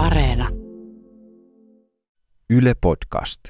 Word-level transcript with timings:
Areena. 0.00 0.48
Yle 2.50 2.72
Podcast. 2.80 3.40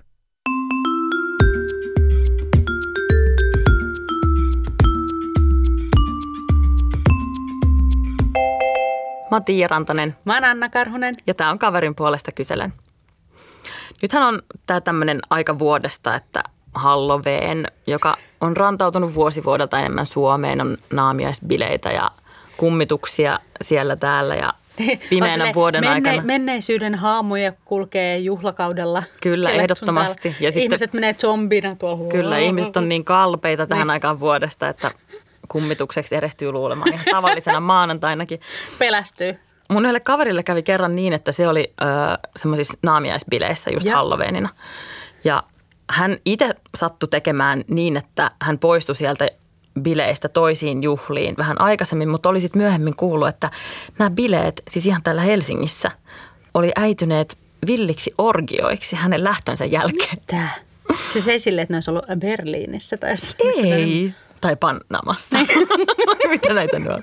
Mä 9.31 9.37
oon 9.37 9.45
Tiia 9.45 9.69
Rantanen 9.69 10.17
Mä 10.25 10.35
oon 10.35 10.45
Anna 10.45 10.69
Karhunen. 10.69 11.15
ja 11.27 11.35
tää 11.35 11.51
on 11.51 11.59
kaverin 11.59 11.95
puolesta 11.95 12.33
kyselen. 12.33 12.73
Nythän 14.03 14.23
on 14.23 14.43
tää 14.67 14.81
tämmönen 14.81 15.21
aika 15.31 15.59
vuodesta, 15.59 16.15
että 16.15 16.43
Halloween, 16.75 17.67
joka 17.87 18.17
on 18.41 18.57
rantautunut 18.57 19.15
vuosi 19.15 19.45
vuodelta 19.45 19.79
enemmän 19.79 20.07
Suomeen, 20.07 20.61
on 20.61 20.77
naamiaisbileitä 20.93 21.91
ja 21.91 22.11
kummituksia 22.57 23.39
siellä 23.63 23.97
täällä 23.97 24.35
ja 24.35 24.55
pimeänä 25.11 25.35
silleen 25.35 25.55
vuoden 25.55 25.85
menne- 25.85 26.11
aikana. 26.11 26.27
Menneisyyden 26.27 26.95
haamuja 26.95 27.53
kulkee 27.65 28.19
juhlakaudella. 28.19 29.03
Kyllä, 29.23 29.45
siellä 29.49 29.63
ehdottomasti. 29.63 30.29
Ja 30.41 30.53
sitten- 30.53 30.63
ihmiset 30.63 30.93
menee 30.93 31.15
zombina 31.15 31.77
tuolla. 31.77 32.09
Kyllä, 32.11 32.39
ihmiset 32.39 32.77
on 32.77 32.89
niin 32.89 33.05
kalpeita 33.05 33.67
tähän 33.67 33.87
Niin. 33.87 33.91
aikaan 33.91 34.21
vuodesta, 34.21 34.69
että 34.69 34.91
kummitukseksi 35.49 36.15
erehtyy 36.15 36.53
luulemaan 36.53 36.93
ihan 36.93 37.05
tavallisena 37.11 37.61
maanantainakin. 37.61 38.41
Pelästyy. 38.79 39.39
Mun 39.71 39.85
yhdelle 39.85 40.01
kaverille 40.01 40.43
kävi 40.43 40.63
kerran 40.63 40.97
niin, 40.97 41.13
että 41.13 41.33
se 41.33 41.49
oli 41.49 41.73
ö, 41.83 41.85
semmoisissa 42.37 42.79
naamiaisbileissä 42.83 43.71
just 43.71 43.87
Ja. 43.87 43.97
Halloweenina. 43.97 44.49
Ja 45.25 45.43
hän 45.91 46.19
itse 46.25 46.55
sattui 46.77 47.09
tekemään 47.09 47.65
niin, 47.69 47.97
että 47.97 48.31
hän 48.43 48.59
poistui 48.59 48.97
sieltä 48.97 49.29
bileistä 49.81 50.29
toisiin 50.29 50.83
juhliin 50.83 51.35
vähän 51.39 51.61
aikaisemmin, 51.61 52.09
mutta 52.09 52.29
oli 52.29 52.41
sitten 52.41 52.63
myöhemmin 52.63 52.97
kuullut, 52.97 53.29
että 53.29 53.51
nämä 53.99 54.11
bileet, 54.11 54.63
siis 54.69 54.87
ihan 54.87 55.03
täällä 55.03 55.23
Helsingissä, 55.23 55.91
oli 56.55 56.73
äityneet 56.77 57.39
villiksi 57.67 58.15
orgioiksi 58.19 58.97
hänen 58.97 59.25
lähtönsä 59.25 59.65
jälkeen. 59.65 60.19
Tää. 60.27 60.55
Siis 61.13 61.29
ei 61.29 61.41
silleen, 61.41 61.63
että 61.63 61.73
ne 61.73 61.77
olisi 61.77 61.91
ollut 61.91 62.05
Berliinissä 62.19 62.97
tai 62.97 63.15
Ei. 63.65 64.15
Tai 64.41 64.57
Panamasta. 64.57 65.37
Mitä 66.31 66.55
näitä 66.55 66.79
nyt 66.79 66.89
on? 66.89 67.03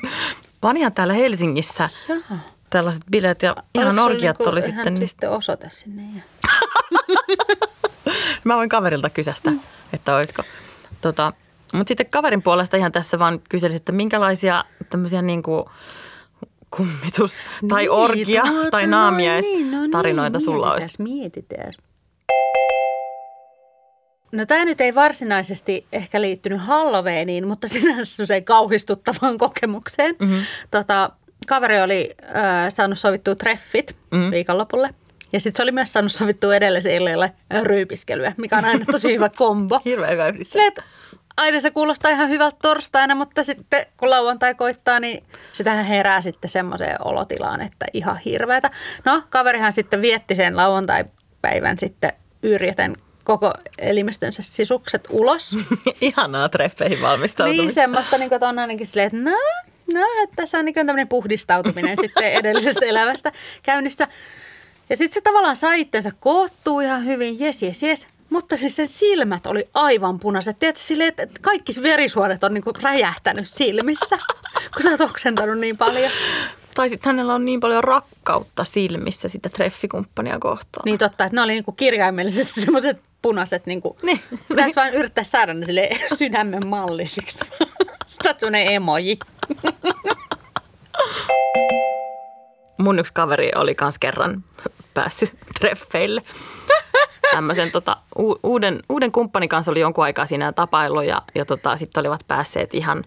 Vaan 0.64 0.78
ihan 0.78 0.94
täällä 0.94 1.14
Helsingissä 1.14 1.90
Jaha. 2.08 2.38
tällaiset 2.70 3.02
bileet 3.12 3.44
ja 3.44 3.56
ihan 3.76 4.00
orgiat 4.00 4.48
oli 4.48 4.60
ihan 4.60 4.72
sitten. 4.72 4.94
Niin, 4.94 5.10
sitten 5.10 5.30
osoite 5.30 5.68
sinne. 5.70 6.04
Ja... 6.16 6.22
mä 8.46 8.56
voin 8.56 8.70
kaverilta 8.70 9.10
kysästä, 9.10 9.52
että 9.94 10.16
olisiko. 10.16 10.44
Tota, 11.02 11.34
mutta 11.74 11.90
sitten 11.90 12.06
kaverin 12.10 12.42
puolesta 12.42 12.78
ihan 12.78 12.92
tässä 12.92 13.20
vaan 13.20 13.42
kyselisin, 13.50 13.78
että 13.78 13.92
minkälaisia 13.92 14.64
tämmöisiä 14.90 15.22
niin 15.22 15.44
kuin 15.44 15.66
kummitus 16.78 17.44
tai 17.68 17.82
Niin, 17.82 17.92
orgia 17.92 18.44
tuota, 18.44 18.72
tai 18.72 18.88
no 18.88 18.98
naamiais 18.98 19.46
niin, 19.46 19.72
no 19.72 19.82
niin, 19.82 19.92
tarinoita 19.92 20.40
sulla 20.40 20.74
olisi. 20.74 21.02
Mietitään. 21.04 21.74
No 24.32 24.46
tämä 24.46 24.66
nyt 24.66 24.82
ei 24.82 24.96
varsinaisesti 24.96 25.86
ehkä 25.94 26.22
liittynyt 26.22 26.62
Halloweeniin, 26.62 27.48
mutta 27.48 27.68
sinänsä 27.68 28.26
se 28.26 28.42
kauhistuttavaan 28.42 29.38
kokemukseen. 29.38 30.16
Mm-hmm. 30.20 30.42
Tota, 30.72 31.10
kaveri 31.48 31.82
oli 31.82 32.10
äh, 32.36 32.70
saanut 32.70 33.00
sovittua 33.00 33.36
treffit 33.36 33.96
Mm. 34.12 34.18
mm. 34.20 34.32
viikonlopulle. 34.32 34.90
Ja 35.34 35.40
sitten 35.40 35.58
se 35.58 35.64
oli 35.64 35.72
myös 35.72 35.94
saanut 35.94 36.12
sovittua 36.12 36.56
edellisen 36.56 36.96
illalle 36.96 37.32
ryypiskelyä, 37.64 38.34
mikä 38.38 38.58
on 38.58 38.66
aina 38.66 38.86
tosi 38.92 39.14
hyvä 39.14 39.30
kombo. 39.30 39.80
Hirveän 39.86 40.14
hyvä 40.14 40.28
yhdistys. 40.28 40.62
Aina 41.38 41.60
se 41.60 41.72
kuulostaa 41.72 42.12
ihan 42.12 42.30
hyvältä 42.30 42.58
torstaina, 42.62 43.16
mutta 43.16 43.44
sitten 43.44 43.86
kun 43.98 44.10
lauantai 44.10 44.56
koittaa, 44.56 45.00
niin 45.00 45.24
sitähän 45.54 45.86
herää 45.86 46.22
sitten 46.22 46.50
semmoiseen 46.50 46.96
olotilaan, 47.06 47.62
että 47.62 47.86
ihan 47.94 48.18
hirveätä. 48.18 48.72
No, 49.06 49.24
kaverihan 49.30 49.74
sitten 49.74 50.02
vietti 50.02 50.36
sen 50.36 50.58
lauantai-päivän 50.58 51.78
sitten 51.78 52.14
yrjäten 52.44 52.98
koko 53.24 53.54
elimistönsä 53.78 54.42
sisukset 54.42 55.08
ulos. 55.10 55.58
Ihanaa 56.02 56.50
treffeihin 56.50 57.02
valmistautumista. 57.02 57.62
niin 57.62 57.72
semmoista, 57.72 58.18
niin 58.18 58.30
kuin, 58.30 58.36
että 58.36 58.50
on 58.50 58.60
ainakin 58.60 58.88
silleen, 58.88 59.08
että 59.08 59.32
no, 59.32 59.38
no 59.94 60.08
että 60.24 60.36
tässä 60.36 60.60
on 60.60 60.66
niin 60.66 60.76
tämmöinen 60.76 61.08
puhdistautuminen 61.08 61.98
sitten 62.02 62.34
edellisestä 62.34 62.86
elämästä 62.86 63.32
käynnissä. 63.64 64.08
Ja 64.90 64.98
sitten 64.98 65.14
se 65.14 65.22
tavallaan 65.22 65.56
sai 65.56 65.82
itsensä 65.82 66.12
koottua 66.20 66.82
ihan 66.82 67.06
hyvin, 67.06 67.40
jes, 67.40 67.64
jes, 67.64 67.84
jes. 67.84 68.08
Mutta 68.38 68.58
siis 68.58 68.76
sen 68.76 68.88
silmät 68.88 69.48
oli 69.48 69.70
aivan 69.74 70.20
punaiset. 70.20 70.60
Tiedätkö, 70.60 70.82
silleen, 70.82 71.08
että 71.08 71.40
kaikki 71.42 71.72
verisuonet 71.82 72.44
on 72.44 72.54
niinku 72.54 72.72
räjähtänyt 72.82 73.48
silmissä, 73.50 74.18
kun 74.74 74.84
sä 74.84 74.90
oot 74.90 75.02
oksentanut 75.02 75.58
niin 75.58 75.78
paljon. 75.78 76.12
Tai 76.74 76.90
sitten 76.90 77.10
hänellä 77.10 77.36
on 77.36 77.46
niin 77.46 77.60
paljon 77.60 77.84
rakkautta 77.84 78.64
silmissä 78.64 79.30
sitä 79.30 79.50
treffikumppania 79.50 80.40
kohtaan. 80.40 80.82
Niin 80.86 80.98
totta, 80.98 81.24
että 81.26 81.36
ne 81.36 81.42
oli 81.42 81.54
niinku 81.54 81.72
kirjaimellisesti 81.72 82.62
semmoiset 82.66 82.98
punaiset. 83.22 83.66
Niinku, 83.66 83.98
Niin. 84.04 84.22
Pitäisi 84.48 84.76
vain 84.76 84.94
yrittää 84.94 85.24
saada 85.24 85.54
ne 85.54 85.66
sille 85.66 85.90
sydämen 86.16 86.68
mallisiksi. 86.68 87.46
Semmoinen 88.40 88.68
emoji. 88.68 89.20
mun 92.78 93.00
yksi 93.00 93.14
kaveri 93.14 93.52
oli 93.56 93.76
kans 93.76 94.00
kerran 94.00 94.44
päässyt 95.02 95.32
treffeille. 95.60 96.22
Tämmöisen 97.32 97.72
tota, 97.72 97.98
u- 98.20 98.40
uuden, 98.44 98.80
uuden 98.90 99.12
kumppanin 99.12 99.50
kanssa 99.50 99.72
oli 99.72 99.80
jonkun 99.80 100.04
aikaa 100.04 100.26
siinä 100.26 100.52
tapailu 100.52 101.02
ja, 101.02 101.22
ja 101.36 101.46
tota, 101.46 101.76
sitten 101.78 102.02
olivat 102.02 102.20
päässeet 102.28 102.74
ihan 102.74 103.04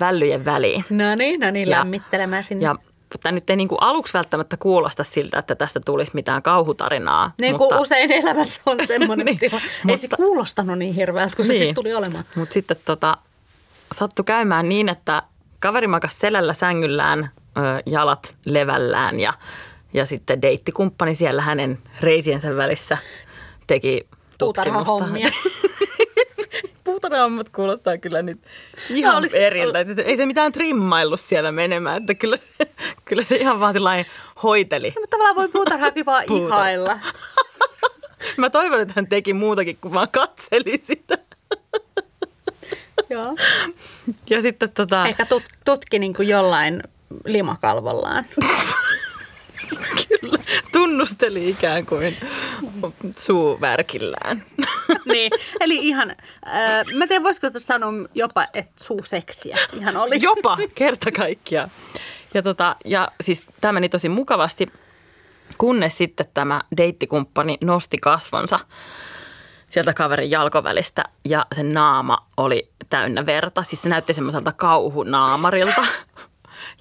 vällyjen 0.00 0.44
väliin. 0.44 0.84
No 0.90 1.14
niin, 1.14 1.40
no 1.40 1.50
niin, 1.50 1.70
lämmittelemään 1.70 2.44
sinne. 2.44 2.64
Ja 2.64 2.74
tämä 3.22 3.32
nyt 3.32 3.50
ei 3.50 3.56
niinku 3.56 3.74
aluksi 3.80 4.14
välttämättä 4.14 4.56
kuulosta 4.56 5.04
siltä, 5.04 5.38
että 5.38 5.54
tästä 5.54 5.80
tulisi 5.86 6.10
mitään 6.14 6.42
kauhutarinaa. 6.42 7.32
Niin 7.40 7.58
kuin 7.58 7.74
usein 7.80 8.12
elämässä 8.12 8.60
on 8.66 8.78
semmoinen 8.86 9.26
Niin, 9.26 9.38
tila. 9.38 9.60
Ei 9.88 9.96
se 9.96 10.02
mutta- 10.06 10.16
kuulostanut 10.16 10.78
niin 10.78 10.94
hirveältä, 10.94 11.36
kun 11.36 11.44
se 11.44 11.52
Niin. 11.52 11.58
sitten 11.58 11.74
tuli 11.74 11.94
olemaan. 11.94 12.24
Mutta 12.36 12.52
sitten 12.52 12.76
tota, 12.84 13.16
sattui 13.92 14.24
käymään 14.24 14.68
niin, 14.68 14.88
että 14.88 15.22
kaveri 15.60 15.86
makas 15.86 16.18
selällä 16.18 16.52
sängyllään, 16.52 17.30
ö, 17.56 17.60
jalat 17.86 18.34
levällään 18.46 19.20
ja, 19.20 19.32
ja 19.94 20.06
sitten 20.06 20.42
deittikumppani 20.42 21.14
siellä 21.14 21.42
hänen 21.42 21.78
reisiensä 22.00 22.56
välissä 22.56 22.98
teki 23.66 24.06
tutkimusta. 24.38 25.04
Puutarhahommat 26.84 27.48
kuulostaa 27.48 27.98
kyllä 27.98 28.22
nyt 28.22 28.40
ihan 28.90 29.22
No, 29.22 29.28
eriltä. 29.32 29.80
Että 29.80 30.02
Ei 30.02 30.16
se 30.16 30.26
mitään 30.26 30.52
trimmaillut 30.52 31.20
siellä 31.20 31.52
menemään, 31.52 31.96
että 31.96 32.14
kyllä 32.14 32.36
se, 32.36 32.46
kyllä 33.04 33.22
se 33.22 33.36
ihan 33.36 33.60
vaan 33.60 33.72
sellainen 33.72 34.06
hoiteli. 34.42 34.92
Mutta 35.00 35.10
tavallaan 35.10 35.36
voi 35.36 35.48
puutarhaakin 35.48 36.06
vaan 36.06 36.24
Puutar- 36.28 36.46
ihailla. 36.46 36.98
Mä 38.36 38.50
toivon, 38.50 38.80
että 38.80 38.92
hän 38.96 39.06
teki 39.06 39.32
muutakin 39.32 39.76
kuin 39.80 39.94
vaan 39.94 40.08
katseli 40.12 40.78
sitä. 40.84 41.18
Joo. 43.10 43.36
Ja 44.30 44.42
sitten 44.42 44.70
tota, 44.70 45.06
Ehkä 45.06 45.26
tut, 45.26 45.42
tutki 45.64 45.98
niin 45.98 46.14
kuin 46.14 46.28
jollain 46.28 46.82
limakalvollaan. 47.24 48.24
Kyllä 50.08 50.38
tunnusteli 50.72 51.50
ikään 51.50 51.86
kuin 51.86 52.16
suuvärkillään. 53.18 54.44
niin, 55.12 55.32
eli 55.60 55.76
ihan, 55.76 56.10
äh, 56.46 56.84
mä 56.94 57.06
tiedän 57.06 57.24
voisiko 57.24 57.46
sanoa 57.58 57.92
jopa, 58.14 58.46
että 58.54 58.84
suuseksiä 58.84 59.58
ihan 59.72 59.96
oli. 59.96 60.18
Jopa 60.22 60.58
kerta 60.74 61.12
kaikkiaan. 61.12 61.70
Ja, 62.34 62.42
tota, 62.42 62.76
ja 62.84 63.08
siis 63.20 63.42
tämä 63.60 63.72
meni 63.72 63.88
tosi 63.88 64.08
mukavasti, 64.08 64.72
kunnes 65.58 65.98
sitten 65.98 66.26
tämä 66.34 66.60
deittikumppani 66.76 67.58
nosti 67.60 67.98
kasvonsa 67.98 68.58
sieltä 69.70 69.94
kaverin 69.94 70.30
jalkovälistä 70.30 71.04
ja 71.24 71.46
sen 71.52 71.72
naama 71.72 72.26
oli 72.36 72.70
täynnä 72.90 73.26
verta. 73.26 73.62
Siis 73.62 73.82
se 73.82 73.88
näytti 73.88 74.14
semmoiselta 74.14 74.52
kauhunaamarilta. 74.52 75.86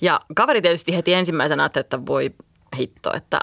Ja 0.01 0.21
kaveri 0.35 0.61
tietysti 0.61 0.95
heti 0.95 1.13
ensimmäisenä 1.13 1.63
ajatteli, 1.63 1.81
että 1.81 2.05
voi 2.05 2.31
hitto, 2.75 3.13
että 3.16 3.39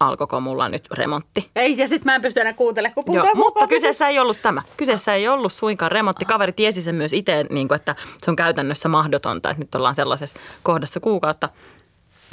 alkoiko 0.00 0.40
mulla 0.40 0.68
nyt 0.68 0.88
remontti. 0.90 1.50
Ei, 1.56 1.78
ja 1.78 1.88
sitten 1.88 2.04
mä 2.04 2.14
en 2.14 2.22
pysty 2.22 2.40
enää 2.40 2.52
kuuntelemaan, 2.52 2.94
kun 2.94 3.14
Joo, 3.14 3.22
puhutaan 3.22 3.38
mutta 3.38 3.66
kyseessä 3.66 4.08
ei 4.08 4.18
ollut 4.18 4.42
tämä. 4.42 4.62
Kyseessä 4.76 5.14
ei 5.14 5.28
ollut 5.28 5.52
suinkaan 5.52 5.92
remontti. 5.92 6.24
Kaveri 6.24 6.52
tiesi 6.52 6.82
sen 6.82 6.94
myös 6.94 7.12
itse, 7.12 7.44
niin 7.50 7.68
kuin, 7.68 7.76
että 7.76 7.96
se 8.18 8.30
on 8.30 8.36
käytännössä 8.36 8.88
mahdotonta, 8.88 9.50
että 9.50 9.60
nyt 9.60 9.74
ollaan 9.74 9.94
sellaisessa 9.94 10.36
kohdassa 10.62 11.00
kuukautta. 11.00 11.48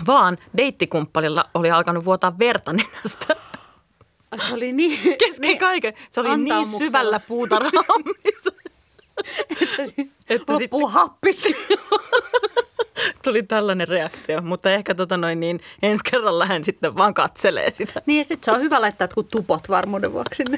Vaan 0.07 0.37
deittikumppanilla 0.57 1.49
oli 1.53 1.71
alkanut 1.71 2.05
vuotaa 2.05 2.39
verta 2.39 2.73
nenästä. 2.73 3.35
Se 4.47 4.53
oli 4.53 4.73
niin... 4.73 4.99
Kesken 5.17 5.41
niin, 5.41 5.57
kaiken. 5.57 5.93
Se 6.11 6.21
oli 6.21 6.37
niin 6.37 6.65
syvällä 6.77 7.19
puutarhahommissa. 7.19 8.51
että 10.29 10.53
Loppuu 10.53 10.87
happi. 10.87 11.37
Tuli 13.23 13.43
tällainen 13.43 13.87
reaktio, 13.87 14.41
mutta 14.41 14.71
ehkä 14.71 14.95
tota 14.95 15.17
noin 15.17 15.39
niin, 15.39 15.59
ensi 15.81 16.01
kerralla 16.11 16.45
hän 16.45 16.63
sitten 16.63 16.95
vaan 16.95 17.13
katselee 17.13 17.71
sitä. 17.71 18.01
niin 18.05 18.17
ja 18.17 18.23
sitten 18.23 18.45
se 18.45 18.51
on 18.51 18.63
hyvä 18.63 18.81
laittaa 18.81 19.03
jotkut 19.03 19.27
tupot 19.27 19.69
varmuuden 19.69 20.13
vuoksi. 20.13 20.43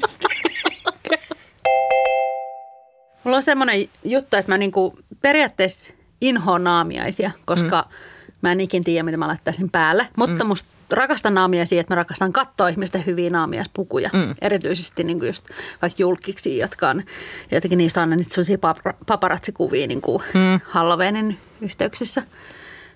Mulla 3.24 3.38
on 3.38 3.44
semmoinen 3.44 3.89
juttu, 4.04 4.36
että 4.36 4.51
mä 4.51 4.57
niinku 4.57 5.00
periaatteessa 5.21 5.94
inhoon 6.21 6.63
naamiaisia, 6.63 7.31
koska 7.45 7.86
mm. 7.89 7.95
Mä 8.44 8.51
en 8.51 8.62
ikin 8.62 8.84
tiedä, 8.84 9.04
mitä 9.04 9.18
mä 9.18 9.28
laittaisin 9.28 9.69
päälle. 9.69 10.07
Mutta 10.18 10.44
mm. 10.44 10.48
musta 10.48 10.69
rakastan 10.92 11.34
naamiaisia, 11.34 11.81
että 11.81 11.94
mä 11.94 11.95
rakastan 11.95 12.34
katsoa 12.34 12.68
ihmisten 12.68 13.06
hyviä 13.06 13.30
naamiaispukuja. 13.30 14.10
Mm. 14.13 14.36
Erityisesti 14.42 15.04
niin 15.04 15.19
kuin 15.19 15.28
just 15.28 15.45
vaikka 15.81 16.01
julkiksi, 16.01 16.57
jotka 16.57 16.90
on 16.90 17.04
jotenkin 17.51 17.78
niistä 17.78 18.01
on 18.01 18.10
niitä 18.10 18.34
sellaisia 18.34 18.57
pap- 18.57 18.94
paparatsikuvia 19.06 19.88
niin 19.88 20.01
kuin 20.01 20.24
mm. 20.34 20.60
Halloweenin 20.63 21.40
yhteyksissä. 21.62 22.24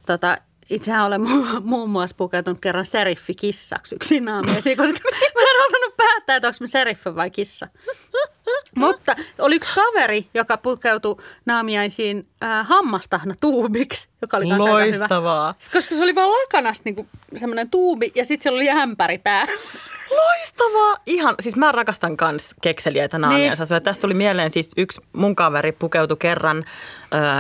Tota, 0.06 0.38
Itsehän 0.70 1.06
olen 1.06 1.22
mu- 1.22 1.60
muun 1.64 1.90
muassa 1.90 2.16
pukeutunut 2.16 2.62
kerran 2.62 2.86
seriffikissaksi 2.86 3.96
yksin 3.96 4.26
naamiesi, 4.26 4.76
koska 4.76 5.00
mä 5.36 5.42
en 5.42 5.66
osannut 5.68 5.98
päättää, 5.98 6.36
että 6.36 6.48
onko 6.48 6.58
mä 6.60 6.68
seriffi 6.68 7.16
vai 7.16 7.32
kissa. 7.32 7.68
Mutta 8.78 9.16
oli 9.40 9.56
yksi 9.56 9.74
kaveri, 9.76 10.28
joka 10.34 10.58
pukeutui 10.58 11.18
naamiaisiin 11.46 12.28
äh, 12.44 12.68
hammastahna 12.68 13.34
tuubiksi, 13.40 14.08
joka 14.22 14.38
oli 14.38 14.46
myös 14.46 14.62
aika 14.62 14.78
hyvä. 14.78 14.98
Loistavaa. 15.00 15.56
Koska 15.74 15.96
se 15.96 16.04
oli 16.04 16.16
vaan 16.16 16.32
lakanasta 16.32 16.82
niin 16.86 17.10
semmoinen 17.36 17.70
tuubi 17.70 18.12
ja 18.16 18.26
sitten 18.26 18.44
siellä 18.44 18.58
oli 18.58 18.70
ämpäri 18.70 19.18
päässä. 19.18 19.92
Loistavaa! 20.10 20.96
Ihan, 21.06 21.36
siis 21.40 21.56
mä 21.56 21.72
rakastan 21.72 22.18
kans 22.18 22.56
kekseliäitä 22.62 23.20
naamiaisasuja. 23.20 23.80
Niin. 23.80 23.84
Tästä 23.84 24.02
tuli 24.02 24.14
mieleen 24.14 24.50
siis 24.50 24.72
yksi 24.78 25.02
mun 25.14 25.36
kaveri 25.36 25.72
pukeutui 25.72 26.18
kerran 26.20 26.58
ö, 26.58 26.64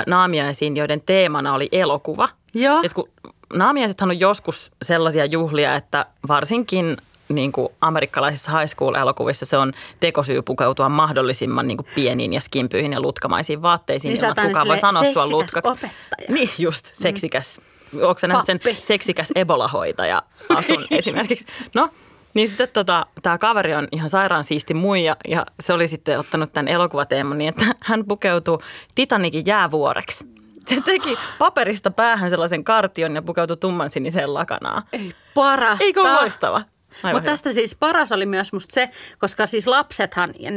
naamiaisiin, 0.08 0.78
joiden 0.78 1.02
teemana 1.02 1.54
oli 1.54 1.70
elokuva. 1.72 2.30
Joo. 2.54 2.82
Et 2.84 2.94
kun 2.94 3.10
naamiaisethan 3.54 4.10
on 4.10 4.20
joskus 4.20 4.72
sellaisia 4.82 5.26
juhlia, 5.26 5.76
että 5.76 6.06
varsinkin 6.28 6.98
niin 7.30 7.52
kuin 7.52 7.70
amerikkalaisissa 7.82 8.60
high 8.60 8.72
school-elokuvissa 8.76 9.46
se 9.46 9.58
on 9.58 9.74
tekosyy 10.00 10.42
pukeutua 10.42 10.90
mahdollisimman 10.90 11.68
niin 11.68 11.78
kuin 11.78 11.88
pieniin 11.96 12.34
ja 12.34 12.42
skimpyihin 12.42 12.94
ja 12.94 13.02
lutkamaisiin 13.02 13.62
vaatteisiin, 13.62 14.14
Niin 14.14 14.26
ilman, 14.26 14.48
kukaan 14.48 14.68
voi 14.68 14.80
sanoa 14.80 15.04
sua 15.14 15.28
lutkaksi. 15.28 15.72
opettaja. 15.72 16.28
Niin 16.30 16.50
just, 16.58 16.92
seksikäs. 16.94 17.62
Onko 18.02 18.20
sä 18.20 18.28
nähnyt 18.28 18.46
sen 18.46 18.60
seksikäs 18.82 19.32
Ebola-hoitaja 19.36 20.22
asun 20.56 20.88
esimerkiksi? 20.92 21.46
No, 21.76 21.90
niin 22.34 22.48
sitten 22.48 22.68
tota, 22.74 23.06
tämä 23.22 23.38
kaveri 23.38 23.76
on 23.76 23.88
ihan 23.92 24.10
sairaan 24.10 24.44
siisti 24.44 24.74
muija 24.74 25.16
ja 25.28 25.46
se 25.60 25.74
oli 25.74 25.88
sitten 25.88 26.20
ottanut 26.20 26.54
tämän 26.54 26.68
elokuvateeman 26.68 27.38
niin, 27.38 27.50
että 27.50 27.66
hän 27.80 28.06
pukeutui 28.06 28.60
Titanikin 28.96 29.46
jäävuoreksi. 29.46 30.26
Se 30.66 30.82
teki 30.82 31.18
paperista 31.40 31.92
päähän 31.92 32.30
sellaisen 32.30 32.64
kartion 32.64 33.16
ja 33.16 33.22
pukeutui 33.22 33.58
tumman 33.58 33.90
siniseen 33.90 34.34
lakanaan. 34.34 34.84
Ei 34.94 35.14
parasta. 35.34 35.84
Eikö 35.86 36.04
loistava? 36.04 36.62
Mutta 37.04 37.22
tästä 37.22 37.54
siis 37.54 37.76
paras 37.76 38.12
oli 38.12 38.26
myös 38.26 38.54
musta 38.54 38.74
se, 38.74 38.90
koska 39.20 39.48
siis 39.48 39.68
lapsethan, 39.68 40.34
ja 40.40 40.52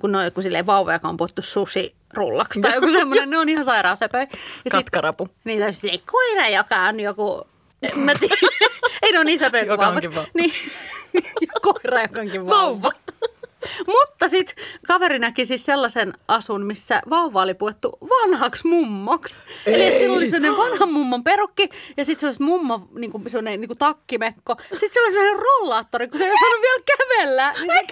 kun 0.00 0.12
ne 0.12 0.18
on 0.18 0.24
joku 0.24 0.42
silleen 0.42 0.66
vauva, 0.66 0.92
joka 0.92 1.08
on 1.08 1.16
puhuttu 1.16 1.42
susirullaksi 1.42 2.60
tai 2.60 2.74
joku 2.74 2.90
semmoinen, 2.98 3.30
ne 3.30 3.38
on 3.38 3.48
ihan 3.48 3.64
sairaan 3.64 3.96
söpöjä. 3.96 4.22
Ja 4.22 4.28
sit- 4.64 4.72
Katkarapu. 4.72 5.28
Niin, 5.44 5.60
tai 5.60 5.72
silleen 5.74 6.00
koira, 6.12 6.48
joka 6.48 6.76
on 6.80 7.00
joku, 7.00 7.46
en 7.82 7.98
mä 7.98 8.12
tiedä, 8.20 8.34
ei 9.02 9.12
ne 9.12 9.18
ole 9.18 9.24
niin 9.24 9.38
söpöjä 9.38 9.64
kuin 9.64 9.70
Joka 9.72 9.82
vauvat. 9.82 9.96
onkin 10.04 10.14
vauva. 10.14 10.28
Niin, 10.34 10.52
koira, 11.62 12.02
joka 12.02 12.20
onkin 12.20 12.46
vauva. 12.46 12.92
Mutta 13.86 14.28
sitten 14.28 14.64
kaveri 14.86 15.18
näki 15.18 15.44
siis 15.44 15.64
sellaisen 15.64 16.12
asun, 16.28 16.62
missä 16.66 17.02
vauva 17.10 17.42
oli 17.42 17.54
puettu 17.54 17.98
vanhaksi 18.10 18.68
mummoksi. 18.68 19.40
Eli 19.66 19.82
että 19.86 19.98
sillä 19.98 20.16
oli 20.16 20.30
sellainen 20.30 20.56
vanhan 20.56 20.92
mummon 20.92 21.24
perukki 21.24 21.68
ja 21.96 22.04
sitten 22.04 22.20
sellainen 22.34 22.60
mummo, 22.60 22.88
niin 22.98 23.10
kuin, 23.10 23.30
sellainen 23.30 23.60
niin 23.60 23.68
kuin 23.68 23.78
takkimekko. 23.78 24.56
Sitten 24.70 24.92
se 24.92 25.00
oli 25.00 25.12
sellainen 25.12 25.42
rollaattori, 25.42 26.08
kun 26.08 26.18
se 26.18 26.24
ei 26.24 26.32
osannut 26.32 26.62
vielä 26.62 26.82
kävellä. 26.96 27.52
Niin 27.52 27.70
se 27.70 27.82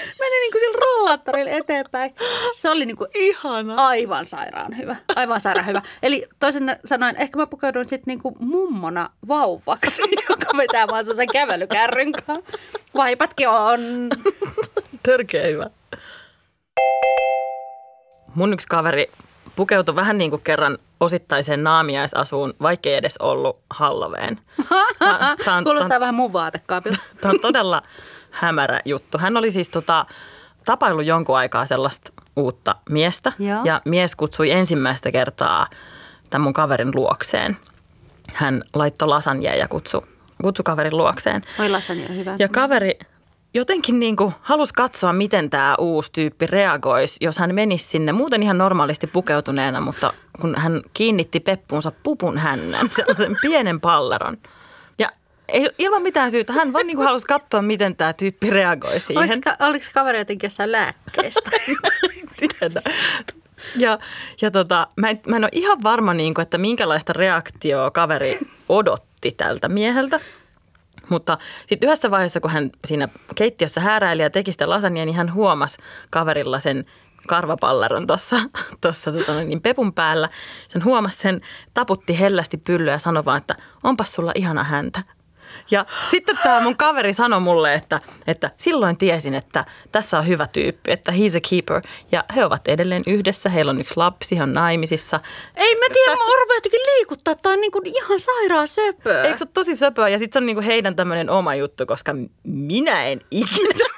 meni 0.20 0.40
niin 0.40 0.52
kuin 0.52 0.60
sillä 0.60 0.78
rollaattorilla 0.80 1.50
eteenpäin. 1.50 2.14
Se 2.52 2.70
oli 2.70 2.86
niin 2.86 2.96
kuin 2.96 3.10
Ihana. 3.14 3.74
aivan 3.76 4.26
sairaan 4.26 4.76
hyvä. 4.76 4.96
Aivan 5.16 5.40
sairaan 5.40 5.66
hyvä. 5.66 5.82
Eli 6.02 6.26
toisin 6.40 6.76
sanoen, 6.84 7.16
ehkä 7.16 7.38
mä 7.38 7.46
pukeuduin 7.46 7.88
sitten 7.88 8.04
niinku 8.06 8.36
mummona 8.38 9.10
vauvaksi, 9.28 10.02
joka 10.28 10.56
vetää 10.56 10.86
vaan 10.86 11.04
sen 11.16 11.28
kävelykärryn 11.32 12.12
kanssa. 12.12 12.58
Vaipatkin 12.94 13.48
on. 13.48 14.10
Törkeä 15.10 15.46
hyvä. 15.46 15.66
Mun 18.34 18.52
yksi 18.52 18.66
kaveri 18.66 19.10
pukeutui 19.56 19.94
vähän 19.94 20.18
niin 20.18 20.30
kuin 20.30 20.42
kerran 20.42 20.78
osittaiseen 21.00 21.64
naamiaisasuun, 21.64 22.54
vaikkei 22.62 22.94
edes 22.94 23.16
ollut 23.16 23.58
Halloween. 23.70 24.38
Tää- 24.98 25.36
tää 25.44 25.54
on- 25.56 25.64
Kuulostaa 25.64 25.96
on- 25.96 26.00
vähän 26.00 26.14
mun 26.14 26.32
vaatekaapilta. 26.32 26.98
Tämä 27.20 27.32
on 27.32 27.40
todella 27.40 27.82
hämärä 28.30 28.80
juttu. 28.84 29.18
Hän 29.18 29.36
oli 29.36 29.52
siis 29.52 29.70
tota, 29.70 30.06
tapaillut 30.64 31.06
jonkun 31.06 31.36
aikaa 31.36 31.66
sellaista 31.66 32.12
uutta 32.36 32.74
miestä. 32.90 33.32
Joo. 33.38 33.60
Ja 33.64 33.80
mies 33.84 34.16
kutsui 34.16 34.50
ensimmäistä 34.50 35.10
kertaa 35.10 35.66
tämän 36.30 36.44
mun 36.44 36.52
kaverin 36.52 36.90
luokseen. 36.94 37.56
Hän 38.34 38.62
laittoi 38.74 39.08
lasanjea 39.08 39.54
ja 39.54 39.68
kutsui, 39.68 40.02
kutsui 40.42 40.62
kaverin 40.62 40.96
luokseen. 40.96 41.42
Oi 41.58 41.68
lasagna 41.68 42.04
on 42.10 42.16
hyvä. 42.16 42.36
Ja 42.38 42.48
kaveri 42.48 42.98
jotenkin 43.54 44.00
niin 44.00 44.16
kuin 44.16 44.34
halusi 44.40 44.74
katsoa, 44.74 45.12
miten 45.12 45.50
tämä 45.50 45.74
uusi 45.78 46.12
tyyppi 46.12 46.46
reagoisi, 46.46 47.16
jos 47.20 47.38
hän 47.38 47.54
menisi 47.54 47.88
sinne 47.88 48.12
muuten 48.12 48.42
ihan 48.42 48.58
normaalisti 48.58 49.06
pukeutuneena, 49.06 49.80
mutta 49.80 50.12
kun 50.40 50.54
hän 50.58 50.82
kiinnitti 50.94 51.40
peppuunsa 51.40 51.92
pupun 52.02 52.38
hännän, 52.38 52.90
sellaisen 52.96 53.36
pienen 53.42 53.80
palleron. 53.80 54.38
Ja 54.98 55.10
ei, 55.48 55.70
ilman 55.78 56.02
mitään 56.02 56.30
syytä, 56.30 56.52
hän 56.52 56.72
vaan 56.72 56.86
niin 56.86 56.96
kuin 56.96 57.06
halusi 57.06 57.26
katsoa, 57.26 57.62
miten 57.62 57.96
tämä 57.96 58.12
tyyppi 58.12 58.50
reagoi 58.50 59.00
siihen. 59.00 59.30
Oliko, 59.30 59.40
ka- 59.44 59.66
oliko 59.66 59.84
kaveri 59.94 60.18
jotenkin 60.18 60.46
jossain 60.46 60.72
lääkkeestä? 60.72 61.50
Ja, 63.76 63.98
ja 64.40 64.50
tota, 64.50 64.86
mä, 64.96 65.10
en, 65.10 65.20
mä 65.26 65.36
en 65.36 65.44
ole 65.44 65.50
ihan 65.52 65.82
varma, 65.82 66.14
niin 66.14 66.34
kuin, 66.34 66.42
että 66.42 66.58
minkälaista 66.58 67.12
reaktioa 67.12 67.90
kaveri 67.90 68.38
odotti 68.68 69.32
tältä 69.36 69.68
mieheltä. 69.68 70.20
Mutta 71.10 71.38
sitten 71.66 71.86
yhdessä 71.86 72.10
vaiheessa, 72.10 72.40
kun 72.40 72.50
hän 72.50 72.70
siinä 72.84 73.08
keittiössä 73.34 73.80
hääräili 73.80 74.22
ja 74.22 74.30
teki 74.30 74.52
sitä 74.52 74.70
lasagnia, 74.70 75.04
niin 75.04 75.16
hän 75.16 75.34
huomasi 75.34 75.78
kaverilla 76.10 76.60
sen 76.60 76.84
karvapalleron 77.26 78.06
tuossa 78.06 78.36
tossa, 78.80 79.12
tota, 79.12 79.40
niin 79.40 79.60
pepun 79.60 79.92
päällä. 79.92 80.28
Sen 80.68 80.84
huomasi 80.84 81.18
sen, 81.18 81.40
taputti 81.74 82.20
hellästi 82.20 82.56
pyllyä 82.56 82.92
ja 82.92 82.98
sanoi 82.98 83.24
vaan, 83.24 83.38
että 83.38 83.56
onpas 83.82 84.12
sulla 84.12 84.32
ihana 84.34 84.64
häntä. 84.64 85.02
Ja 85.70 85.86
sitten 86.10 86.38
tämä 86.42 86.60
mun 86.60 86.76
kaveri 86.76 87.12
sanoi 87.12 87.40
mulle, 87.40 87.74
että, 87.74 88.00
että 88.26 88.50
silloin 88.56 88.96
tiesin, 88.96 89.34
että 89.34 89.64
tässä 89.92 90.18
on 90.18 90.26
hyvä 90.26 90.46
tyyppi, 90.46 90.90
että 90.92 91.12
he's 91.12 91.36
a 91.36 91.40
keeper. 91.50 91.82
Ja 92.12 92.24
he 92.36 92.44
ovat 92.44 92.68
edelleen 92.68 93.02
yhdessä, 93.06 93.48
heillä 93.48 93.70
on 93.70 93.80
yksi 93.80 93.94
lapsi, 93.96 94.36
he 94.36 94.42
on 94.42 94.54
naimisissa. 94.54 95.20
Ei 95.56 95.74
mä 95.74 95.86
tiedä, 95.92 96.10
mä 96.10 96.40
rupean 96.40 96.56
jotenkin 96.56 96.80
liikuttaa. 96.80 97.34
Toi 97.34 97.52
on 97.52 97.60
niinku 97.60 97.82
ihan 97.84 98.20
sairaan 98.20 98.68
söpöä. 98.68 99.24
Eikö 99.24 99.38
se 99.38 99.44
ole 99.44 99.50
tosi 99.52 99.76
söpöä? 99.76 100.08
Ja 100.08 100.18
sitten 100.18 100.32
se 100.32 100.42
on 100.42 100.46
niinku 100.46 100.62
heidän 100.62 100.96
tämmöinen 100.96 101.30
oma 101.30 101.54
juttu, 101.54 101.86
koska 101.86 102.14
minä 102.42 103.04
en 103.06 103.20
ikinä. 103.30 103.70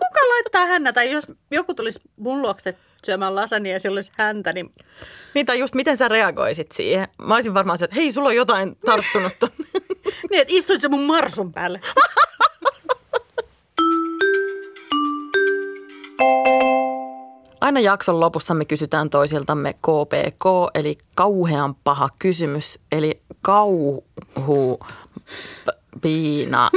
Kuka 0.00 0.20
laittaa 0.28 0.66
hännä? 0.66 0.92
Tai 0.92 1.12
jos 1.12 1.26
joku 1.50 1.74
tulisi 1.74 2.00
mun 2.16 2.42
luokse 2.42 2.74
syömään 3.06 3.34
lasagnia 3.34 3.72
ja 3.72 3.80
sillä 3.80 3.98
olisi 3.98 4.12
häntä, 4.16 4.52
niin 4.52 4.72
niin 5.34 5.46
tai 5.46 5.58
just 5.58 5.74
miten 5.74 5.96
sä 5.96 6.08
reagoisit 6.08 6.72
siihen? 6.72 7.08
Mä 7.22 7.34
olisin 7.34 7.54
varmaan 7.54 7.78
se, 7.78 7.84
että 7.84 7.96
hei, 7.96 8.12
sulla 8.12 8.28
on 8.28 8.36
jotain 8.36 8.76
tarttunut 8.86 9.32
tonne. 9.38 9.64
Niin, 10.30 10.40
että 10.40 10.54
istuit 10.54 10.80
se 10.80 10.88
mun 10.88 11.02
marsun 11.02 11.52
päälle. 11.52 11.80
Aina 17.60 17.80
jakson 17.80 18.20
lopussa 18.20 18.54
me 18.54 18.64
kysytään 18.64 19.10
toisiltamme 19.10 19.72
KPK, 19.72 20.44
eli 20.74 20.98
kauhean 21.14 21.74
paha 21.84 22.08
kysymys, 22.18 22.78
eli 22.92 23.20
kauhu 23.42 24.04
piina 26.02 26.70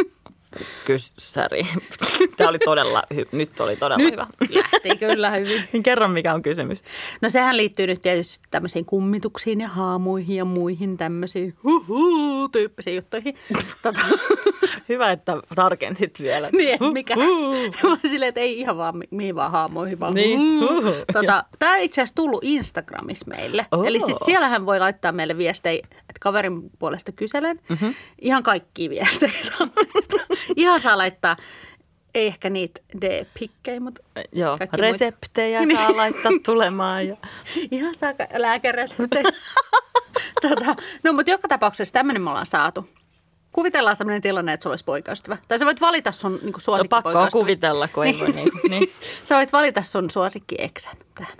kyssäri. 0.86 1.68
Tämä 2.38 2.50
oli 2.50 2.60
todella 2.60 3.04
hy- 3.14 3.28
nyt 3.32 3.60
oli 3.60 3.76
todella 3.76 3.98
Nyt 4.04 4.12
hyvä. 4.12 4.28
lähti 4.56 4.96
kyllä 4.98 5.30
hyvin. 5.32 5.64
Kerro, 5.84 6.08
mikä 6.08 6.34
on 6.34 6.42
kysymys. 6.42 6.84
No 7.22 7.30
sehän 7.30 7.58
liittyy 7.58 7.88
nyt 7.88 8.02
tietysti 8.02 8.48
tämmöisiin 8.52 8.86
kummituksiin 8.86 9.62
ja 9.62 9.68
haamuihin 9.68 10.36
ja 10.38 10.46
muihin 10.46 10.98
tämmöisiin 10.98 11.54
huhu, 11.64 12.50
tyyppisiin 12.50 12.96
juttuihin. 12.96 13.36
Tota, 13.82 14.00
Hyvä, 14.90 15.12
että 15.12 15.38
tarkensit 15.56 16.20
vielä. 16.22 16.50
niin, 16.52 16.78
mikä? 16.94 17.16
Silleen, 18.10 18.30
että 18.30 18.42
ei 18.42 18.60
ihan 18.60 18.78
vaan 18.78 18.98
mi- 18.98 19.08
mihin 19.12 19.36
vaan 19.36 19.52
haamuihin, 19.52 20.00
vaan 20.00 20.14
Niin. 20.14 20.40
huhu. 20.40 20.94
tota, 21.14 21.44
Tämä 21.60 21.72
on 21.74 21.80
itse 21.80 22.02
asiassa 22.02 22.16
tullut 22.16 22.44
Instagramissa 22.44 23.26
meille. 23.30 23.66
Oo. 23.72 23.84
Eli 23.84 24.02
siis 24.02 24.18
siellähän 24.26 24.66
voi 24.66 24.80
laittaa 24.80 25.12
meille 25.12 25.38
viestejä, 25.38 25.88
että 26.00 26.20
kaverin 26.22 26.62
puolesta 26.80 27.12
kyselen. 27.12 27.60
Mm-hmm. 27.70 27.94
Ihan 28.22 28.44
kaikkia 28.44 28.90
viestejä. 28.90 29.32
Ihan 30.56 30.82
saa 30.82 30.98
laittaa, 30.98 31.38
ei 32.14 32.28
ehkä 32.28 32.50
niitä 32.50 32.82
D-pikkejä, 33.02 33.80
mutta 33.80 34.02
Joo, 34.32 34.58
reseptejä 34.74 35.60
muita. 35.60 35.76
saa 35.76 35.98
laittaa 35.98 36.32
tulemaan. 36.46 37.08
Ja... 37.08 37.18
Ihan 37.72 37.96
saa 37.96 38.14
lääkereseptejä. 38.38 39.24
tota, 40.42 40.76
no 41.04 41.14
mutta 41.14 41.32
joka 41.32 41.48
tapauksessa 41.48 41.94
tämmöinen 41.94 42.22
me 42.22 42.30
ollaan 42.30 42.46
saatu. 42.46 42.90
Kuvitellaan 43.52 43.96
sellainen 43.96 44.22
tilanne, 44.22 44.54
että 44.54 44.64
sulla 44.64 44.74
olisi 44.74 44.86
poikaystävä. 44.86 45.38
Tai 45.48 45.60
sä 45.60 45.66
voit 45.66 45.82
valita 45.82 46.12
sun 46.12 46.32
niin 46.32 46.42
Se 46.42 46.48
on 46.48 46.54
pakko 46.54 46.62
suosikkipoikaystävästä. 46.62 47.32
kuvitella, 47.32 47.88
kun 47.88 48.06
ei 48.06 48.20
voi 48.20 48.32
niin, 48.32 48.52
niin. 48.70 48.94
Sä 49.26 49.36
voit 49.36 49.54
valita 49.54 49.84
sun 49.84 50.12
suosikkieksän 50.12 50.98
tähän. 51.16 51.38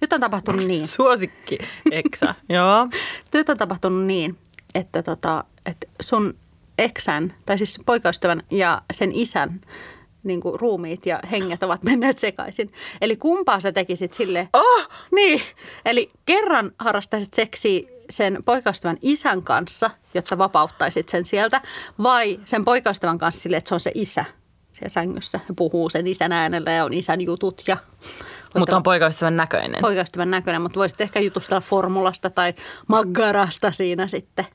Nyt 0.00 0.12
on 0.12 0.20
tapahtunut 0.20 0.66
niin. 0.66 0.86
Suosikki, 0.86 1.58
eksä. 1.90 2.34
Joo. 2.48 2.88
Nyt 3.34 3.48
on 3.48 3.58
tapahtunut 3.58 4.04
niin, 4.04 4.38
että, 4.74 5.02
tota, 5.02 5.44
että 5.66 5.86
sun 6.02 6.34
eksän, 6.78 7.34
tai 7.46 7.58
siis 7.58 7.80
poikaystävän 7.86 8.42
ja 8.50 8.82
sen 8.92 9.12
isän 9.12 9.60
niin 10.22 10.40
kuin 10.40 10.60
ruumiit 10.60 11.06
ja 11.06 11.20
henget 11.30 11.62
ovat 11.62 11.82
menneet 11.90 12.18
sekaisin. 12.18 12.72
Eli 13.00 13.16
kumpaa 13.16 13.60
sä 13.60 13.72
tekisit 13.72 14.14
sille? 14.14 14.48
Oh! 14.52 14.88
Niin, 15.14 15.42
eli 15.84 16.10
kerran 16.26 16.72
harrastaisit 16.78 17.34
seksiä 17.34 17.88
sen 18.10 18.38
poikaystävän 18.46 18.96
isän 19.02 19.42
kanssa, 19.42 19.90
jotta 20.14 20.38
vapauttaisit 20.38 21.08
sen 21.08 21.24
sieltä, 21.24 21.60
vai 22.02 22.40
sen 22.44 22.64
poikaystävän 22.64 23.18
kanssa 23.18 23.40
sille, 23.40 23.56
että 23.56 23.68
se 23.68 23.74
on 23.74 23.80
se 23.80 23.92
isä 23.94 24.24
siellä 24.72 24.88
sängyssä 24.88 25.40
ja 25.48 25.54
puhuu 25.56 25.90
sen 25.90 26.06
isän 26.06 26.32
äänellä 26.32 26.72
ja 26.72 26.84
on 26.84 26.92
isän 26.92 27.20
jutut 27.20 27.62
ja 27.66 27.76
Mutta 28.58 28.76
on 28.76 28.82
poikaystävän 28.82 29.36
näköinen. 29.36 29.80
poikaystävän 29.80 30.30
näköinen, 30.30 30.62
mutta 30.62 30.78
voisit 30.78 31.00
ehkä 31.00 31.20
jutustella 31.20 31.60
formulasta 31.60 32.30
tai 32.30 32.54
maggarasta 32.88 33.70
siinä 33.70 34.08
sitten. 34.08 34.46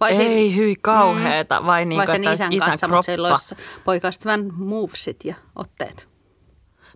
Vai 0.00 0.14
siinä- 0.14 0.34
Ei 0.34 0.56
hyi 0.56 0.76
kauheeta, 0.80 1.66
vai 1.66 1.84
niin 1.84 1.96
vai 1.96 2.06
kuin, 2.06 2.12
sen 2.14 2.20
että 2.22 2.32
isän 2.32 2.52
isän 2.52 2.68
kanssa, 2.68 2.86
mutta 2.88 2.94
kroppa. 2.94 3.02
siellä 3.02 3.28
olisi 3.28 3.54
poikaystävän 3.84 4.48
movesit 4.56 5.24
ja 5.24 5.34
otteet. 5.56 6.08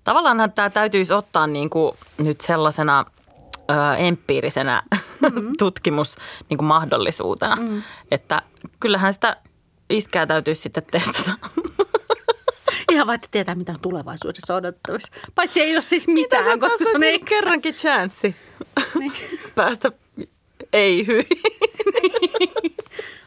Tavallaan 0.05 0.53
tämä 0.55 0.71
täytyisi 0.71 1.13
ottaa 1.13 1.47
niin 1.47 1.71
kuin 1.71 1.93
nyt 2.19 2.41
sellaisena 2.41 3.05
ö, 3.71 3.97
empiirisenä 3.99 4.83
mm-hmm. 4.95 5.53
tutkimus 5.59 6.17
niin 6.49 6.59
kuin 6.59 6.67
mahdollisuutena, 6.69 7.57
mm. 7.57 7.83
että 8.11 8.43
kyllähän 8.81 9.13
sitä 9.15 9.37
iskää 9.91 10.27
täytyisi 10.27 10.63
sitten 10.63 10.83
testata. 10.91 11.33
Ihan 12.93 13.07
vaikka 13.07 13.29
tietää, 13.31 13.55
mitä 13.55 13.73
on 13.73 13.81
tulevaisuudessa 13.81 14.55
odotettavissa. 14.55 15.13
Paitsi 15.35 15.61
ei 15.61 15.75
ole 15.77 15.83
siis 15.83 16.09
mitään, 16.09 16.61
koska 16.61 16.85
se 16.85 16.91
on 16.95 17.01
niin 17.01 17.25
kerrankin 17.25 17.75
chanssi 17.75 18.37
Niin. 18.99 19.13
päästä 19.55 19.93
ei 20.73 21.07
hyi. 21.07 21.27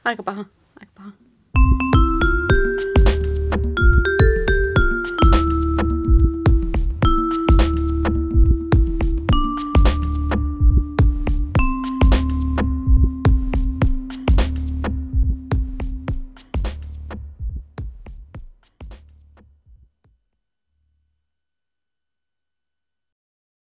Aika 0.05 0.23
paha. 0.23 0.45